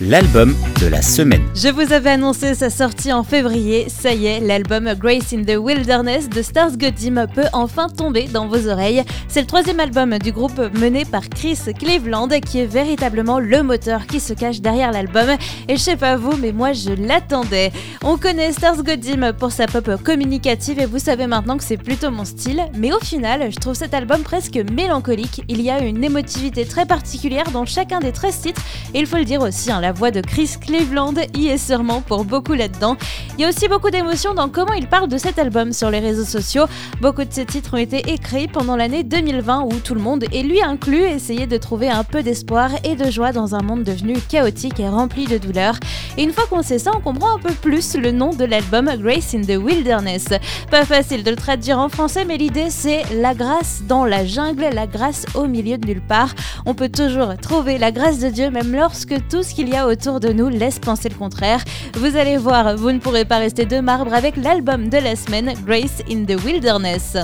[0.00, 1.42] l'album de la semaine.
[1.54, 5.56] Je vous avais annoncé sa sortie en février, ça y est, l'album Grace in the
[5.56, 9.02] Wilderness de Stars Godim peut enfin tomber dans vos oreilles.
[9.28, 14.06] C'est le troisième album du groupe mené par Chris Cleveland qui est véritablement le moteur
[14.06, 15.28] qui se cache derrière l'album.
[15.68, 17.70] Et je sais pas vous, mais moi je l'attendais.
[18.02, 22.10] On connaît Stars Godim pour sa pop communicative et vous savez maintenant que c'est plutôt
[22.10, 25.42] mon style, mais au final, je trouve cet album presque mélancolique.
[25.48, 28.62] Il y a une émotivité très particulière dans chacun des 13 titres
[28.94, 32.02] et il faut le dire aussi, hein, la voix de Chris Cleveland y est sûrement
[32.02, 32.96] pour beaucoup là-dedans.
[33.36, 35.98] Il y a aussi beaucoup d'émotions dans comment il parle de cet album sur les
[35.98, 36.66] réseaux sociaux.
[37.00, 40.44] Beaucoup de ses titres ont été écrits pendant l'année 2020 où tout le monde, et
[40.44, 44.14] lui inclus, essayait de trouver un peu d'espoir et de joie dans un monde devenu
[44.28, 45.80] chaotique et rempli de douleurs.
[46.16, 48.88] Et une fois qu'on sait ça, on comprend un peu plus le nom de l'album
[48.98, 50.28] Grace in the Wilderness.
[50.70, 54.66] Pas facile de le traduire en français, mais l'idée c'est la grâce dans la jungle,
[54.72, 56.34] la grâce au milieu de nulle part.
[56.66, 59.86] On peut toujours trouver la grâce de Dieu même lorsque tout ce qu'il y a
[59.86, 61.62] autour de nous laisse penser le contraire.
[61.94, 65.52] Vous allez voir, vous ne pourrez pas rester de marbre avec l'album de la semaine
[65.66, 67.16] Grace in the Wilderness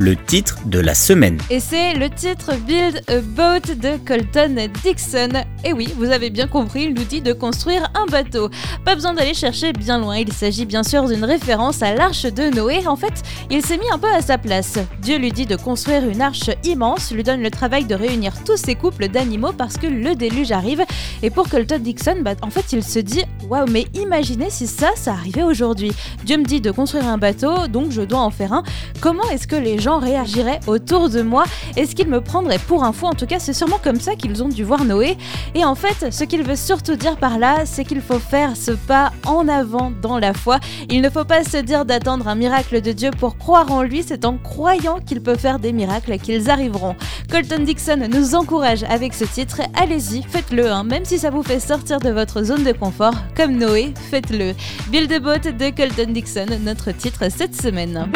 [0.00, 1.38] le titre de la semaine.
[1.50, 5.44] Et c'est le titre Build a Boat de Colton Dixon.
[5.62, 8.48] Et oui, vous avez bien compris, il nous dit de construire un bateau.
[8.84, 12.54] Pas besoin d'aller chercher bien loin, il s'agit bien sûr d'une référence à l'arche de
[12.54, 12.86] Noé.
[12.86, 14.78] En fait, il s'est mis un peu à sa place.
[15.02, 18.56] Dieu lui dit de construire une arche immense, lui donne le travail de réunir tous
[18.56, 20.82] ces couples d'animaux parce que le déluge arrive.
[21.22, 24.90] Et pour Colton Dixon, bah, en fait, il se dit Waouh, mais imaginez si ça,
[24.94, 25.92] ça arrivait aujourd'hui.
[26.24, 28.62] Dieu me dit de construire un bateau, donc je dois en faire un.
[29.00, 31.44] Comment est-ce que les gens réagirait autour de moi?
[31.76, 33.06] Est-ce qu'ils me prendraient pour un fou?
[33.06, 35.18] En tout cas, c'est sûrement comme ça qu'ils ont dû voir Noé.
[35.54, 38.72] Et en fait, ce qu'il veut surtout dire par là, c'est qu'il faut faire ce
[38.72, 40.58] pas en avant dans la foi.
[40.88, 44.02] Il ne faut pas se dire d'attendre un miracle de Dieu pour croire en lui,
[44.06, 46.96] c'est en croyant qu'il peut faire des miracles qu'ils arriveront.
[47.30, 49.60] Colton Dixon nous encourage avec ce titre.
[49.74, 50.84] Allez-y, faites-le, hein.
[50.84, 54.54] même si ça vous fait sortir de votre zone de confort, comme Noé, faites-le.
[54.90, 58.10] Build a Boat de Colton Dixon, notre titre cette semaine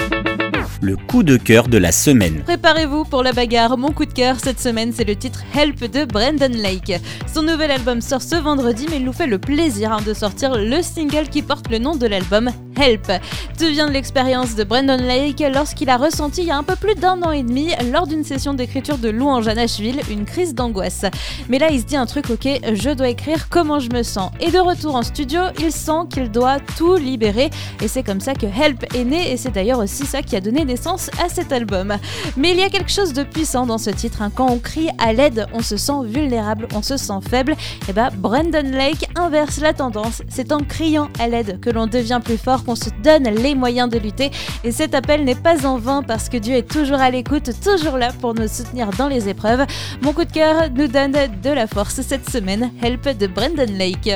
[0.81, 2.43] le coup de cœur de la semaine.
[2.45, 3.77] Préparez-vous pour la bagarre.
[3.77, 7.01] Mon coup de cœur cette semaine, c'est le titre Help de Brandon Lake.
[7.33, 10.57] Son nouvel album sort ce vendredi, mais il nous fait le plaisir hein, de sortir
[10.57, 13.13] le single qui porte le nom de l'album, Help.
[13.59, 16.77] Tout vient de l'expérience de Brandon Lake lorsqu'il a ressenti il y a un peu
[16.77, 20.55] plus d'un an et demi, lors d'une session d'écriture de louange à Nashville, une crise
[20.55, 21.05] d'angoisse.
[21.49, 24.31] Mais là, il se dit un truc, ok, je dois écrire comment je me sens.
[24.41, 27.51] Et de retour en studio, il sent qu'il doit tout libérer.
[27.81, 30.41] Et c'est comme ça que Help est né, et c'est d'ailleurs aussi ça qui a
[30.41, 31.95] donné naissance à cet album.
[32.37, 34.23] Mais il y a quelque chose de puissant dans ce titre.
[34.23, 34.31] Hein.
[34.35, 37.57] Quand on crie à l'aide, on se sent vulnérable, on se sent faible.
[37.89, 40.23] Et bah, Brandon Lake inverse la tendance.
[40.29, 43.89] C'est en criant à l'aide que l'on devient plus fort qu'on se donne les moyens
[43.89, 44.31] de lutter.
[44.65, 47.99] Et cet appel n'est pas en vain parce que Dieu est toujours à l'écoute, toujours
[47.99, 49.65] là pour nous soutenir dans les épreuves.
[50.03, 52.71] Mon coup de cœur nous donne de la force cette semaine.
[52.83, 54.11] Help de Brandon Lake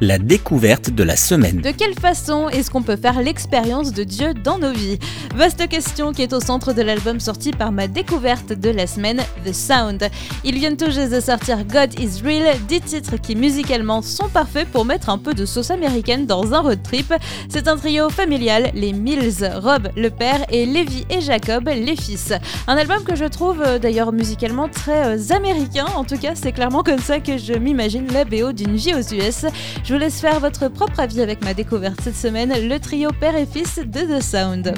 [0.00, 1.60] la découverte de la semaine.
[1.60, 4.98] De quelle façon est-ce qu'on peut faire l'expérience de Dieu dans nos vies?
[5.34, 9.22] Vaste question qui est au centre de l'album sorti par ma découverte de la semaine,
[9.44, 10.08] The Sound.
[10.44, 14.68] Ils viennent tout juste de sortir God is Real, 10 titres qui musicalement sont parfaits
[14.68, 17.12] pour mettre un peu de sauce américaine dans un road trip.
[17.48, 22.32] C'est un trio familial, les Mills, Rob le père et Levi et Jacob les fils.
[22.66, 26.52] Un album que je trouve euh, d'ailleurs musicalement très euh, américain, en tout cas c'est
[26.52, 29.46] clairement comme ça que je m'imagine la BO d'une vie aux US.
[29.84, 33.36] Je vous laisse faire votre propre avis avec ma découverte cette semaine, le trio père
[33.36, 34.74] et fils de The Sound.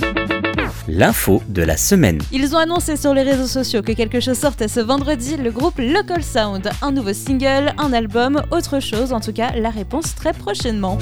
[0.89, 2.21] L'info de la semaine.
[2.33, 5.79] Ils ont annoncé sur les réseaux sociaux que quelque chose sortait ce vendredi, le groupe
[5.79, 6.69] Local Sound.
[6.83, 10.99] Un nouveau single, un album, autre chose, en tout cas la réponse très prochainement.